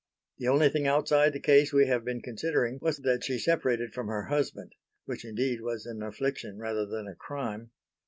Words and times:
The 0.39 0.47
only 0.47 0.67
thing 0.69 0.87
outside 0.87 1.31
the 1.31 1.39
case 1.39 1.71
we 1.71 1.85
have 1.85 2.03
been 2.03 2.23
considering, 2.23 2.79
was 2.81 2.97
that 2.97 3.23
she 3.23 3.37
separated 3.37 3.93
from 3.93 4.07
her 4.07 4.23
husband; 4.23 4.73
which 5.05 5.23
indeed 5.23 5.61
was 5.61 5.85
an 5.85 6.01
affliction 6.01 6.57
rather 6.57 6.87
than 6.87 7.07
a 7.07 7.13
crime. 7.13 7.69